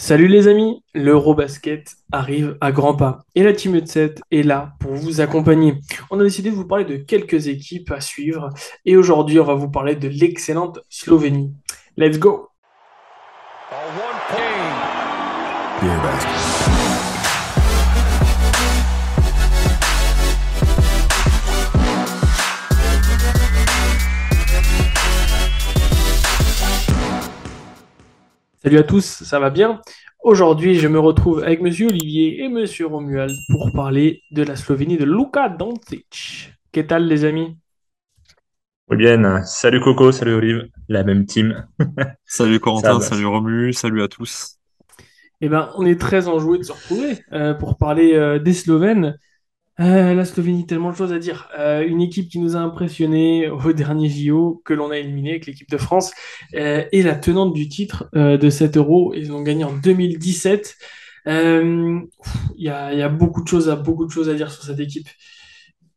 [0.00, 4.92] Salut les amis, l'Eurobasket arrive à grands pas et la Team 7 est là pour
[4.92, 5.74] vous accompagner.
[6.10, 8.50] On a décidé de vous parler de quelques équipes à suivre
[8.86, 11.52] et aujourd'hui on va vous parler de l'excellente Slovénie.
[11.96, 12.48] Let's go!
[28.68, 29.80] Salut à tous, ça va bien?
[30.22, 34.98] Aujourd'hui, je me retrouve avec Monsieur Olivier et Monsieur Romuald pour parler de la Slovénie
[34.98, 36.52] de Luka Doncic.
[36.70, 37.56] Qu'est-ce tal les amis?
[38.90, 41.66] Oui bien, salut Coco, salut Olive, la même team.
[42.26, 44.58] Salut Corentin, salut Romu, salut à tous.
[45.40, 49.18] Eh ben, on est très enjoué de se retrouver euh, pour parler euh, des Slovènes.
[49.80, 51.48] Euh, la Slovénie, tellement de choses à dire.
[51.58, 55.46] Euh, une équipe qui nous a impressionnés au dernier JO, que l'on a éliminé avec
[55.46, 56.12] l'équipe de France,
[56.54, 59.12] euh, et la tenante du titre euh, de 7 euros.
[59.14, 60.76] Ils ont gagné en 2017.
[61.28, 64.34] Euh, pff, Il y a, y a beaucoup de choses à, beaucoup de choses à
[64.34, 65.08] dire sur cette équipe.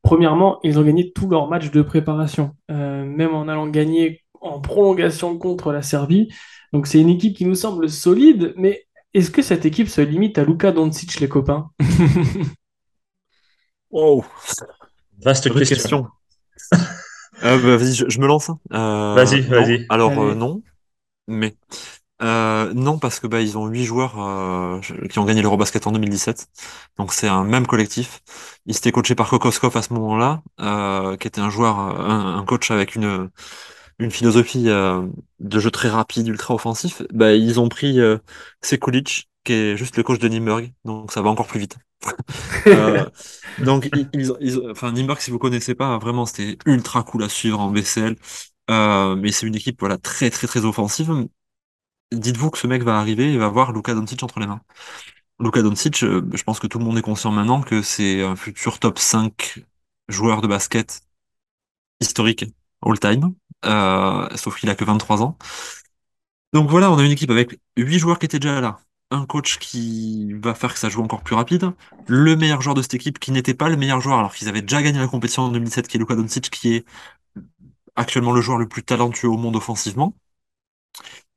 [0.04, 4.60] Premièrement, ils ont gagné tous leurs matchs de préparation, euh, même en allant gagner en
[4.60, 6.30] prolongation contre la Serbie.
[6.74, 10.38] Donc c'est une équipe qui nous semble solide, mais est-ce que cette équipe se limite
[10.40, 11.70] à Luka Doncic, les copains?
[13.92, 14.26] Wow,
[15.24, 15.66] Vaste question.
[15.66, 16.08] question.
[17.44, 18.50] Euh, bah, vas-y, je, je me lance.
[18.50, 18.60] hein.
[18.74, 19.52] Euh, Vas-y, non.
[19.56, 19.88] vas-y.
[19.90, 20.62] Alors euh, non,
[21.28, 21.56] mais
[22.24, 25.94] euh, non parce que bah ils ont huit joueurs euh, qui ont gagné l'Eurobasket en
[25.94, 26.48] 2017.
[26.98, 28.22] Donc c'est un même collectif.
[28.68, 32.46] Ils étaient coachés par Kokoskov à ce moment-là, euh, qui était un joueur, un, un
[32.46, 33.30] coach avec une
[34.00, 35.08] une philosophie euh,
[35.40, 37.04] de jeu très rapide, ultra offensif.
[37.14, 38.20] Bah ils ont pris euh,
[38.62, 41.78] Sekulic, qui est juste le coach de Nimburg, donc ça va encore plus vite.
[42.68, 43.06] Euh,
[43.60, 47.72] donc, ils, enfin, Nîmes, si vous connaissez pas, vraiment, c'était ultra cool à suivre en
[47.72, 48.16] BCL.
[48.70, 51.28] Euh, mais c'est une équipe, voilà, très, très, très offensive.
[52.12, 54.62] Dites-vous que ce mec va arriver et va voir Luka Doncic entre les mains.
[55.40, 58.36] Luka Doncic, euh, je pense que tout le monde est conscient maintenant que c'est un
[58.36, 59.66] futur top 5
[60.10, 61.02] joueur de basket
[62.02, 62.46] historique
[62.82, 63.34] all-time.
[63.66, 65.38] Euh, sauf qu'il a que 23 ans.
[66.54, 68.80] Donc voilà, on a une équipe avec huit joueurs qui étaient déjà là,
[69.12, 71.72] un coach qui va faire que ça joue encore plus rapide,
[72.08, 74.62] le meilleur joueur de cette équipe qui n'était pas le meilleur joueur alors qu'ils avaient
[74.62, 76.86] déjà gagné la compétition en 2007, qui est Luka Doncic, qui est
[77.96, 80.16] actuellement le joueur le plus talentueux au monde offensivement,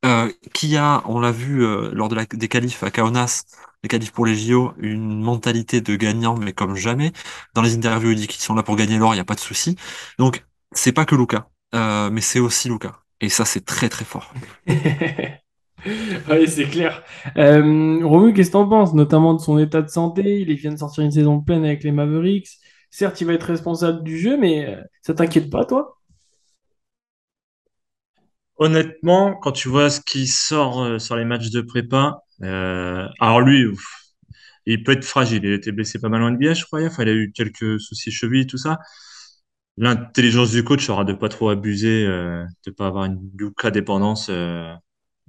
[0.05, 3.43] euh, qui a, on l'a vu euh, lors des qualifs à Kaunas,
[3.83, 7.11] les qualifs pour les JO, une mentalité de gagnant mais comme jamais.
[7.53, 9.35] Dans les interviews, il dit qu'ils sont là pour gagner l'or, il n'y a pas
[9.35, 9.75] de souci.
[10.17, 13.01] Donc c'est pas que Luka, euh, mais c'est aussi Luka.
[13.21, 14.33] Et ça, c'est très très fort.
[16.29, 17.03] Oui, c'est clair.
[17.37, 20.41] Euh, Romu, qu'est-ce que t'en penses, notamment de son état de santé?
[20.41, 22.49] Il vient de sortir une saison pleine avec les Mavericks.
[22.89, 25.97] Certes, il va être responsable du jeu, mais euh, ça t'inquiète pas, toi?
[28.57, 33.65] Honnêtement, quand tu vois ce qui sort euh, sur les matchs de prépa, alors lui,
[34.65, 35.43] il peut être fragile.
[35.43, 36.81] Il a été blessé pas mal en NBA, je crois.
[36.81, 38.79] Il a eu quelques soucis cheville, tout ça.
[39.77, 44.29] L'intelligence du coach sera de pas trop abuser, euh, de pas avoir une Luka dépendance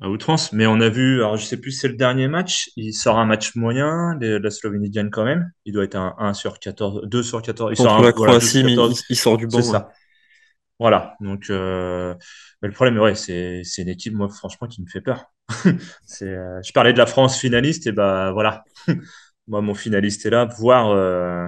[0.00, 0.52] à outrance.
[0.52, 3.18] Mais on a vu, alors je sais plus si c'est le dernier match, il sort
[3.18, 5.50] un match moyen, les- la Slovénie gagne quand même.
[5.64, 7.72] Il doit être un 1 sur 14, 2 sur 14.
[7.72, 9.04] Il sort un, la voilà, 2 sur Croatie, mais il, 14.
[9.08, 9.66] il sort du C'est banc.
[9.72, 9.78] ouais.
[9.78, 9.90] ça.
[10.78, 11.16] Voilà.
[11.20, 12.14] Donc, euh,
[12.62, 15.26] mais le problème, ouais, c'est c'est une équipe, moi, franchement, qui me fait peur.
[16.06, 18.64] C'est, euh, je parlais de la France finaliste, et bah voilà.
[19.48, 21.46] Moi, mon finaliste est là, voir, euh,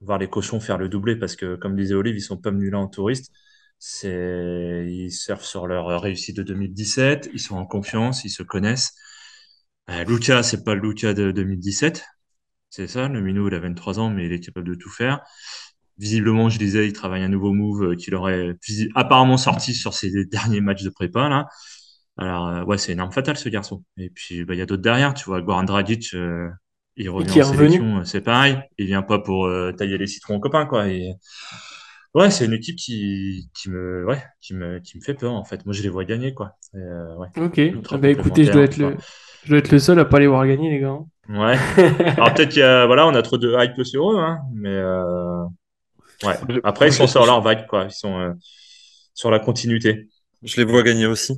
[0.00, 2.70] voir les cochons faire le doublé, parce que, comme disait Olive, ils sont pas venus
[2.72, 3.32] là en touriste.
[3.78, 8.94] C'est, ils surfent sur leur réussite de 2017, ils sont en confiance, ils se connaissent.
[9.90, 12.04] Euh, Luka, c'est pas le Luka de 2017.
[12.70, 15.20] C'est ça, le Minou, il a 23 ans, mais il est capable de tout faire.
[15.98, 18.56] Visiblement, je disais, il travaille un nouveau move euh, qu'il aurait
[18.94, 21.48] apparemment sorti sur ses derniers matchs de prépa, là.
[22.18, 23.84] Alors, euh, ouais, c'est une arme fatale, ce garçon.
[23.96, 25.40] Et puis, bah, il y a d'autres derrière, tu vois.
[25.40, 26.48] Goran Dragic, euh,
[26.96, 28.58] il revient en sélection, c'est pareil.
[28.76, 30.88] Il vient pas pour euh, tailler les citrons aux copains, quoi.
[30.88, 31.12] Et,
[32.14, 35.44] ouais, c'est une équipe qui, qui me, ouais, qui me, qui me fait peur, en
[35.44, 35.64] fait.
[35.66, 36.56] Moi, je les vois gagner, quoi.
[36.74, 37.58] Et, euh, ouais, Ok.
[37.58, 38.96] ultra Bah écoutez, je dois être le,
[39.44, 40.98] je dois être le seul à pas les voir gagner, les gars.
[41.28, 41.58] ouais.
[42.16, 44.38] Alors, peut-être qu'il y a, voilà, on a trop de hype sur eux, hein.
[44.54, 45.44] Mais, euh,
[46.24, 46.36] Ouais.
[46.64, 47.84] Après, ils sont sur leur vague, quoi.
[47.84, 48.32] Ils sont euh,
[49.14, 50.08] sur la continuité.
[50.42, 51.32] je les vois gagner aussi.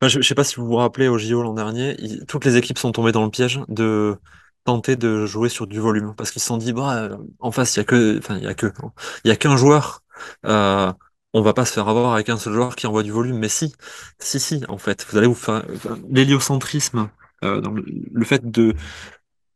[0.00, 2.44] Enfin, je, je sais pas si vous vous rappelez au JO l'an dernier, il- toutes
[2.44, 4.16] les équipes sont tombées dans le piège de
[4.64, 7.80] tenter de jouer sur du volume parce qu'ils se sont dit bah en face il
[7.80, 8.72] y a que enfin il y a que
[9.24, 10.03] il y a qu'un joueur
[10.46, 10.92] euh,
[11.32, 13.48] on va pas se faire avoir avec un seul joueur qui envoie du volume mais
[13.48, 13.74] si
[14.18, 15.64] si si en fait vous allez vous faire
[16.10, 17.10] l'héliocentrisme
[17.44, 17.60] euh,
[18.12, 18.74] le, fait de,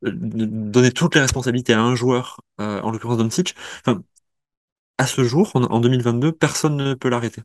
[0.03, 3.55] de donner toutes les responsabilités à un joueur euh, en l'occurrence Doncic
[3.87, 4.03] enfin
[4.99, 7.43] à ce jour en, en 2022 personne ne peut l'arrêter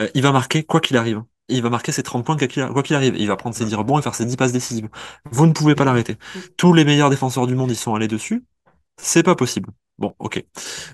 [0.00, 2.66] Euh, il va marquer quoi qu'il arrive il va marquer ses 30 points quoi qu'il
[2.68, 3.14] quoi qu'il arrive.
[3.18, 4.88] Il va prendre ses 10 rebonds et faire ses 10 passes décisives.
[5.30, 6.16] Vous ne pouvez pas l'arrêter.
[6.56, 8.44] Tous les meilleurs défenseurs du monde y sont allés dessus.
[8.96, 9.70] C'est pas possible.
[9.98, 10.42] Bon, ok.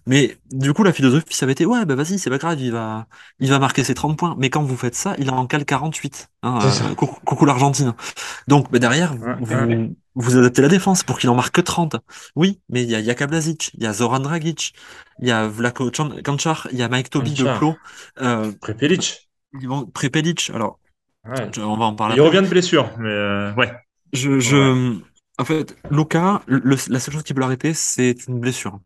[0.06, 2.72] Mais du coup, la philosophie, ça avait été, ouais, bah vas-y, c'est pas grave, il
[2.72, 3.06] va,
[3.38, 4.34] il va marquer ses 30 points.
[4.38, 6.28] Mais quand vous faites ça, il en cale 48.
[6.42, 6.84] Hein, ça.
[6.84, 7.94] euh, coucou, coucou l'Argentine.
[8.48, 9.90] Donc, bah, derrière, vous, Ouais, vous, ouais.
[10.16, 11.96] vous adaptez la défense pour qu'il en marque que 30.
[12.36, 14.74] Oui, mais il y a Jaka Blazic, il y a Zoran Dragic,
[15.22, 15.90] il y a Vlako
[16.24, 17.56] Kanchar, il y a Mike Toby de.
[17.56, 17.76] Plo,
[18.20, 19.30] euh, Prepelic.
[19.94, 20.50] Prepelic.
[20.54, 20.78] Alors,
[21.26, 21.48] Ouais.
[21.54, 22.36] je- on va en parler Il après.
[22.36, 23.72] revient de blessure, mais euh, ouais.
[24.12, 24.96] Je, je,
[25.38, 28.80] en fait, Luka, le- la seule chose qui peut l'arrêter, c'est une blessure.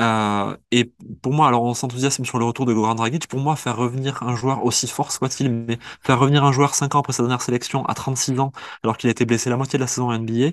[0.00, 0.92] Euh, et
[1.22, 3.26] pour moi, alors on s'enthousiasme sur le retour de Goran Dragic.
[3.26, 6.94] Pour moi, faire revenir un joueur aussi fort soit-il, mais faire revenir un joueur 5
[6.94, 8.52] ans après sa dernière sélection à 36 ans,
[8.84, 10.50] alors qu'il a été blessé la moitié de la saison en NBA,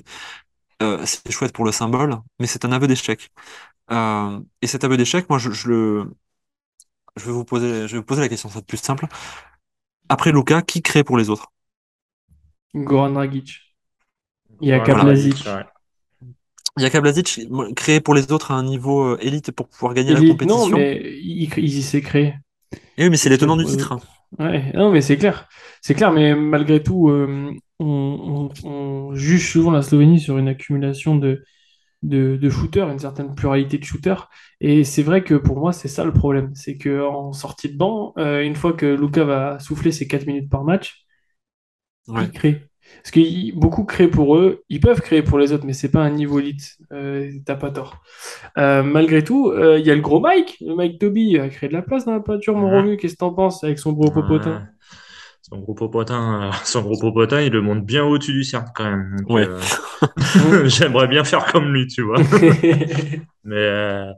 [0.84, 3.32] euh, c'est chouette pour le symbole, mais c'est un aveu d'échec.
[3.92, 6.12] Euh, et cet aveu d'échec, moi, je, le,
[7.18, 9.08] je vais vous poser, je vais vous poser la question, c'est plus simple.
[10.10, 11.52] Après Luka, qui crée pour les autres?
[12.76, 13.75] Goran Dragic.
[14.62, 15.44] Il y a Kaplazic.
[16.78, 20.14] Jaka Blazic, moi, créé pour les autres à un niveau euh, élite pour pouvoir gagner
[20.14, 20.70] la compétition.
[20.70, 22.34] non, mais il, il y s'est créé.
[22.98, 23.94] Et oui, mais c'est les tenants du titre.
[23.94, 24.00] hein.
[24.40, 25.48] Ouais, non, mais c'est clair.
[25.82, 30.50] C'est clair, mais malgré tout, euh, on, on- on juge souvent la Slovénie sur une
[30.50, 31.44] accumulation de,
[32.04, 34.30] de, de shooters, une certaine pluralité de shooters.
[34.60, 36.52] Et c'est vrai que pour moi, c'est ça le problème.
[36.56, 40.50] C'est qu'en sortie de banc, euh, une fois que Luka va souffler ses 4 minutes
[40.50, 41.06] par match,
[42.08, 42.24] Ouais.
[42.26, 42.68] ils créent.
[42.98, 46.02] Parce que beaucoup créent pour eux, ils peuvent créer pour les autres, mais c'est pas
[46.02, 46.78] un niveau élite.
[46.92, 48.02] Euh, T'as pas tort.
[48.58, 51.70] Euh, malgré tout, euh, il y a le gros Mike, le Mike Toby, a créé
[51.70, 52.70] de la place dans la peinture, mon.
[52.70, 54.68] Romu, qu'est-ce que t'en penses avec son gros popotin?
[55.44, 58.86] Son gros popotin, euh, son gros popotin, il le monte bien au-dessus du cercle quand
[58.90, 59.18] même.
[59.20, 59.48] Donc, Ouais.
[59.48, 62.18] euh, J'aimerais bien faire comme lui, tu vois.
[63.44, 64.12] Mais euh,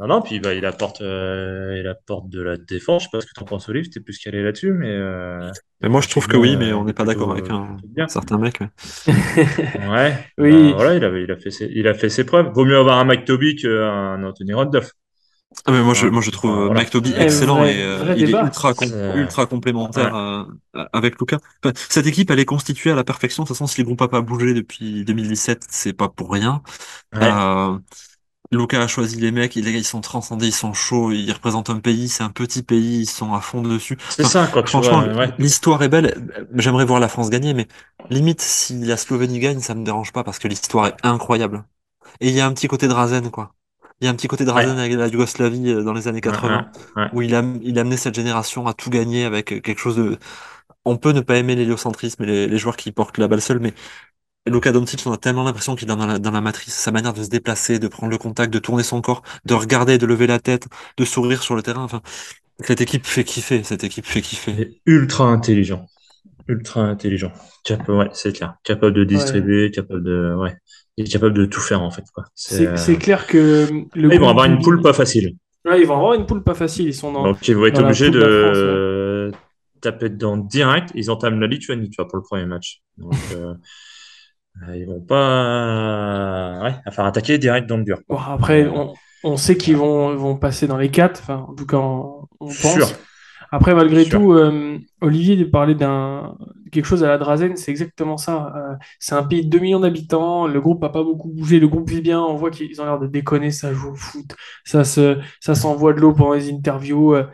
[0.00, 3.02] non, non, puis bah, il apporte, euh, il apporte de la défense.
[3.02, 5.50] Je sais pas ce que t'en penses, Olive, t'es plus calé là-dessus, mais euh,
[5.82, 7.76] Mais moi, je trouve que oui, mais euh, on n'est pas d'accord avec un
[8.08, 8.60] certain mec.
[8.60, 8.68] ouais.
[9.90, 10.24] ouais.
[10.38, 10.70] Oui.
[10.70, 12.50] bah, voilà, il a, il a fait ses, il a fait ses preuves.
[12.54, 14.92] Vaut mieux avoir un Mike Toby qu'un Anthony Rodduff.
[15.66, 16.10] Ah, mais moi, je, Ouais.
[16.12, 16.74] moi, je trouve voilà.
[16.74, 20.44] Mike Toby excellent vrai- et euh, est ultra, com- ultra complémentaire euh,
[20.92, 21.38] avec Luca.
[21.64, 23.42] Enfin, cette équipe, elle est constituée à la perfection.
[23.42, 26.62] De toute façon, si les groupes n'a pas bougé depuis 2017, c'est pas pour rien.
[27.12, 27.20] Ouais.
[27.24, 27.76] Euh,
[28.52, 32.08] Luca a choisi les mecs, ils sont transcendés, ils sont chauds, ils représentent un pays,
[32.08, 33.96] c'est un petit pays, ils sont à fond dessus.
[34.08, 34.66] C'est ça, quoi.
[34.66, 35.32] Franchement, ouais.
[35.38, 36.46] l'histoire est belle.
[36.56, 37.68] J'aimerais voir la France gagner, mais
[38.08, 41.64] limite, si la Slovénie gagne, ça me dérange pas parce que l'histoire est incroyable.
[42.20, 43.54] Et il y a un petit côté Drazen, quoi.
[44.00, 46.70] Il y a un petit côté Drazen avec la Yougoslavie euh, dans les années 80,
[46.96, 47.08] Ouais, ouais.
[47.12, 50.18] où il a, il a amené cette génération à tout gagner avec quelque chose de...
[50.86, 53.60] On peut ne pas aimer l'héliocentrisme et les, les joueurs qui portent la balle seule,
[53.60, 53.74] mais
[54.50, 56.74] Luka Doncic, on a tellement l'impression qu'il est dans la, dans la matrice.
[56.74, 59.98] Sa manière de se déplacer, de prendre le contact, de tourner son corps, de regarder,
[59.98, 60.66] de lever la tête,
[60.96, 61.82] de sourire sur le terrain.
[61.82, 62.02] Enfin,
[62.60, 63.62] cette équipe fait kiffer.
[63.62, 64.52] Cette équipe fait Il kiffer.
[64.60, 65.86] est ultra intelligent.
[66.48, 67.32] Ultra intelligent.
[67.64, 68.54] Capable, ouais, c'est clair.
[68.64, 70.56] Capable de distribuer, capable de, ouais.
[70.96, 72.24] Il est capable de tout faire, en fait, quoi.
[72.34, 75.36] C'est euh, clair que le Ils vont avoir une poule pas facile.
[75.64, 76.86] Ouais, ils vont avoir une poule pas facile.
[76.88, 77.24] Ils sont dans.
[77.24, 79.40] Donc, ils vont être obligés de de la France,
[79.80, 80.90] taper dedans direct.
[80.94, 82.82] Ils entament la Lituanie, tu vois, pour le premier match.
[82.98, 83.54] Donc, euh,
[84.74, 88.00] ils vont pas, ouais, à faire attaquer direct dans le dur.
[88.08, 91.20] Bon, après, on, on sait qu'ils vont, vont passer dans les quatre.
[91.22, 92.72] Enfin, en tout cas, on, on pense.
[92.72, 92.88] Sûr.
[93.52, 94.20] Après, malgré Sûr.
[94.20, 96.36] tout, euh, Olivier de parler d'un
[96.72, 98.52] quelque chose à la Drazen, c'est exactement ça.
[98.56, 101.66] Euh, c'est un pays de 2 millions d'habitants, le groupe a pas beaucoup bougé, le
[101.68, 104.84] groupe vit bien, on voit qu'ils ont l'air de déconner, ça joue au foot, ça
[104.84, 107.14] se, ça s'envoie de l'eau pendant les interviews.
[107.14, 107.24] euh.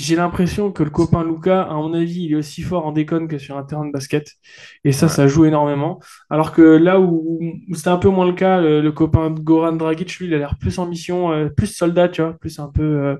[0.00, 3.26] J'ai l'impression que le copain Luca, à mon avis, il est aussi fort en déconne
[3.26, 4.32] que sur un terrain de basket.
[4.84, 5.12] Et ça, Ouais.
[5.12, 5.98] ça joue énormément.
[6.30, 9.72] Alors que là où, où c'était un peu moins le cas, le, le copain Goran
[9.72, 12.68] Dragic, lui, il a l'air plus en mission, euh, plus soldat, tu vois, plus un
[12.68, 13.16] peu, euh,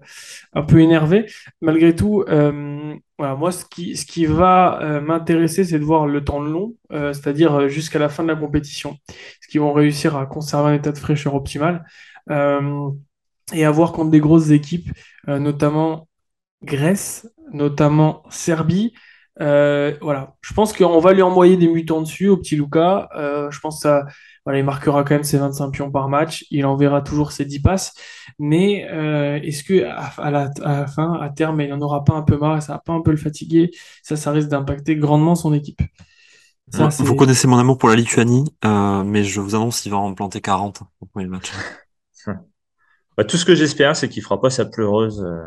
[0.52, 1.26] un peu énervé.
[1.60, 6.06] Malgré tout, euh, voilà, moi, ce qui, ce qui va euh, m'intéresser, c'est de voir
[6.06, 8.96] le temps long, euh, c'est-à-dire jusqu'à la fin de la compétition.
[9.40, 11.84] Ce qu'ils vont réussir à conserver un état de fraîcheur optimal.
[12.30, 12.88] Euh,
[13.54, 14.90] et à voir contre des grosses équipes,
[15.28, 16.07] euh, notamment
[16.62, 18.92] Grèce, notamment Serbie.
[19.40, 23.08] Euh, voilà, je pense qu'on va lui envoyer des mutants dessus au petit Luca.
[23.16, 24.04] Euh, je pense que ça,
[24.44, 26.44] voilà, il marquera quand même ses 25 pions par match.
[26.50, 27.94] Il enverra toujours ses 10 passes.
[28.38, 32.04] Mais euh, est-ce que à, à la, à la fin, à terme, il n'en aura
[32.04, 33.70] pas un peu marre et ça va pas un peu le fatiguer?
[34.02, 35.80] Ça, ça risque d'impacter grandement son équipe.
[36.70, 39.98] Ça, vous connaissez mon amour pour la Lituanie, euh, mais je vous annonce qu'il va
[39.98, 41.52] en planter 40 au premier match.
[43.16, 45.42] Bah, tout ce que j'espère, c'est qu'il fera pas sa pleureuse euh,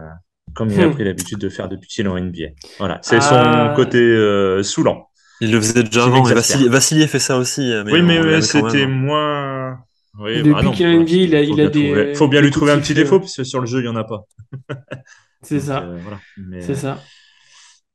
[0.55, 0.93] comme il a Hmm.
[0.93, 2.50] pris l'habitude de faire depuis qu'il est en NBA.
[2.79, 3.70] Voilà, c'est Ah.
[3.72, 5.08] son côté euh, saoulant.
[5.39, 6.22] Il le faisait déjà avant.
[6.24, 7.62] Vassili, Vassili fait ça aussi.
[7.72, 8.91] euh, Mais oui, mais euh, c'était même.
[8.91, 9.77] moins.
[10.20, 12.48] Oui, Depuis bah qu'il est en NBA, il a- il des, trouver- faut bien des
[12.48, 13.03] lui trouver un petit sifflet.
[13.03, 14.25] défaut, parce que sur le jeu, il y en a pas.
[15.41, 16.20] C'est ça, euh, voilà.
[16.38, 17.00] Mais, c'est ça.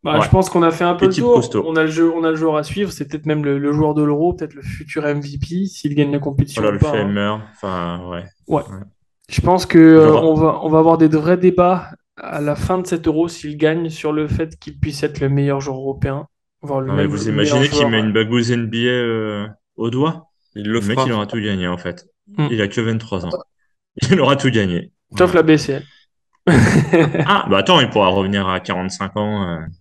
[0.03, 0.25] Bah, Ouais.
[0.25, 1.35] Je pense qu'on a fait un peu Équipe le tour.
[1.37, 1.65] costaud.
[1.67, 2.91] On a le jeu, on a le joueur à suivre.
[2.91, 6.19] C'est peut-être même le, le joueur de l'Euro, peut-être le futur MVP s'il gagne la
[6.19, 6.63] compétition.
[6.63, 7.43] Voilà, ou le pas, hein.
[7.55, 8.25] Enfin, ouais.
[9.29, 12.78] Je pense que euh, on va, on va avoir des vrais débats à la fin
[12.78, 16.26] de cet Euro s'il gagne sur le fait qu'il puisse être le meilleur joueur européen.
[16.62, 19.46] voire le Non, mais vous le imaginez meilleur qu'il met euh, une bagouze NBA euh,
[19.76, 20.30] au doigt?
[20.54, 22.06] Il Le le mec, il aura tout gagné, en fait.
[22.38, 22.49] Mm.
[22.50, 23.30] Il a que 23 ans.
[24.11, 24.92] Il aura tout gagné.
[25.16, 25.82] Sauf la BCL.
[27.26, 29.58] Ah, bah attends, il pourra revenir à 45 ans euh,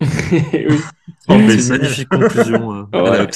[0.52, 0.80] Oui.
[1.28, 1.78] en C'est une BCL.
[1.78, 3.28] magnifique conclusion euh, Ouais.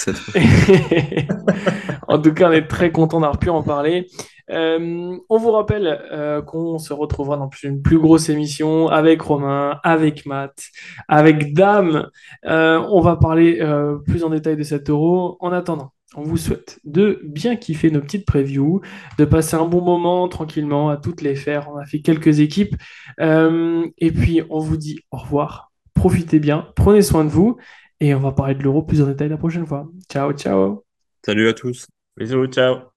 [2.10, 4.08] En tout cas, on est très content d'avoir pu en parler.
[4.50, 9.78] Euh, on vous rappelle euh, qu'on se retrouvera dans une plus grosse émission avec Romain,
[9.84, 10.60] avec Matt,
[11.06, 12.08] avec Dame.
[12.46, 13.62] Euh, on va parler
[14.06, 15.36] plus en détail de cet euro.
[15.38, 18.80] En attendant, on vous souhaite de bien kiffer nos petites previews,
[19.18, 21.70] de passer un bon moment tranquillement, à toutes les faire.
[21.72, 22.74] On a fait quelques équipes.
[23.20, 25.70] Et puis, on vous dit au revoir.
[25.94, 27.56] Profitez bien, prenez soin de vous.
[28.00, 29.86] Et on va parler de l'euro plus en détail la prochaine fois.
[30.10, 30.84] Ciao, ciao.
[31.24, 31.86] Salut à tous.
[32.16, 32.89] Bisous, ciao.